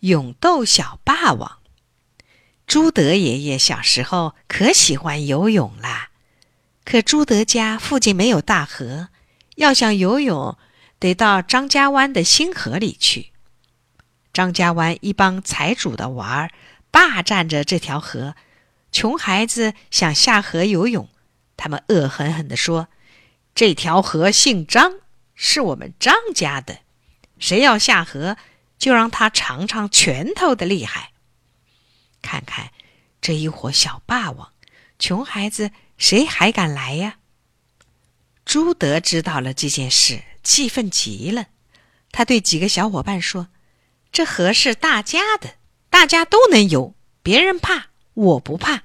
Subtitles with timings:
[0.00, 1.58] 勇斗小霸王。
[2.66, 6.10] 朱德爷爷小时候可喜欢游泳啦，
[6.84, 9.08] 可朱德家附近没有大河，
[9.56, 10.56] 要想游泳，
[10.98, 13.32] 得到张家湾的新河里去。
[14.32, 16.50] 张家湾一帮财主的娃儿
[16.92, 18.36] 霸占着这条河，
[18.92, 21.08] 穷孩子想下河游泳，
[21.56, 22.88] 他们恶狠狠地说
[23.54, 24.94] ：“这条河姓张，
[25.34, 26.78] 是我们张家的，
[27.40, 28.36] 谁要下河，
[28.80, 31.12] 就让他尝尝拳头的厉害。”
[32.20, 32.72] 看看
[33.20, 34.52] 这一伙小霸王，
[34.98, 37.18] 穷孩子谁还敢来呀？
[38.44, 41.46] 朱德知道了这件事，气愤极了。
[42.10, 43.48] 他对几个小伙伴说
[44.10, 45.54] ：“这河是大家的，
[45.88, 48.82] 大家都能游，别人怕，我不怕。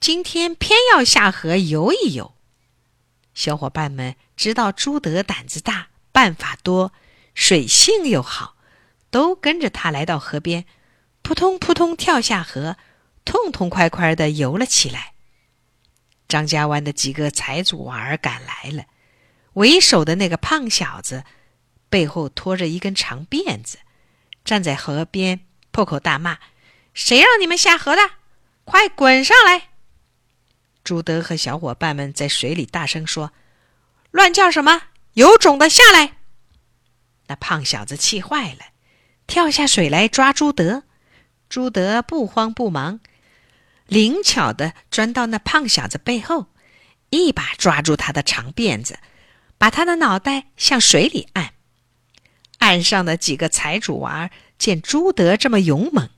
[0.00, 2.34] 今天偏要下河游一游。”
[3.34, 6.92] 小伙伴们知道朱德胆子大，办法多，
[7.34, 8.55] 水性又好，
[9.16, 10.66] 都跟着他来到河边。
[11.22, 12.76] 扑通扑通跳下河，
[13.24, 15.14] 痛痛快快的游了起来。
[16.28, 18.84] 张家湾的几个财主娃儿赶来了，
[19.54, 21.24] 为首的那个胖小子
[21.88, 23.78] 背后拖着一根长辫子，
[24.44, 26.38] 站在河边破口大骂
[26.92, 28.02] ：“谁让你们下河的？
[28.66, 29.70] 快滚上来！”
[30.84, 33.32] 朱德和小伙伴们在水里大声说
[34.12, 34.82] ：“乱叫什么？
[35.14, 36.18] 有种的下来！”
[37.28, 38.75] 那胖小子气坏了，
[39.26, 40.84] 跳下水来抓朱德。
[41.48, 43.00] 朱德不慌不忙，
[43.86, 46.46] 灵巧的钻到那胖小子背后，
[47.10, 48.98] 一把抓住他的长辫子，
[49.56, 51.52] 把他的脑袋向水里按。
[52.58, 56.10] 岸上的几个财主娃见朱德这么勇猛，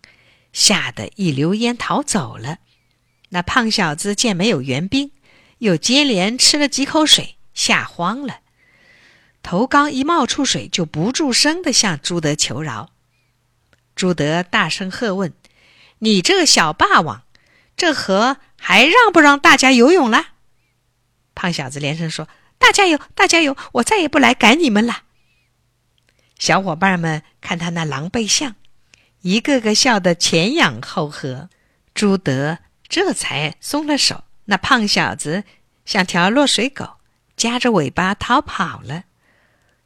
[0.52, 2.58] 吓得一溜烟逃走了。
[3.30, 5.10] 那胖小子见没有援兵，
[5.58, 8.40] 又接连吃了几口水，吓慌了，
[9.42, 12.90] 头刚一冒出水，就不住声的向朱德求饶。
[13.98, 15.34] 朱德大声喝问
[15.98, 17.24] ：“你这个小霸王，
[17.76, 20.28] 这河还让不让大家游泳了？”
[21.34, 25.02] 胖小子连声说：“大家游，大家游，我再也不来赶你们了。”
[26.38, 28.54] 小伙伴们看他那狼狈相，
[29.22, 31.50] 一个个笑得前仰后合。
[31.92, 32.58] 朱德
[32.88, 34.22] 这才松了手。
[34.44, 35.42] 那胖小子
[35.84, 36.98] 像条落水狗，
[37.36, 39.06] 夹着尾巴逃跑了。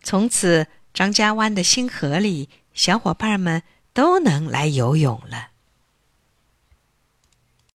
[0.02, 3.62] 从此，张家湾的新河里，小伙伴们。
[3.92, 5.51] 都能来游泳了。